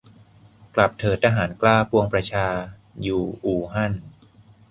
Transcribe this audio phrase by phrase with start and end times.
[0.75, 2.47] "กลับเถิดทหารกล้า ปวงประชา
[3.01, 3.93] อยู่อู่ฮั่น"